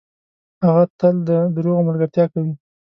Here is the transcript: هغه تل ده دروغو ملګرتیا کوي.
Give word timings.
هغه 0.65 0.83
تل 0.99 1.15
ده 1.27 1.37
دروغو 1.55 1.87
ملګرتیا 1.87 2.25
کوي. 2.31 2.51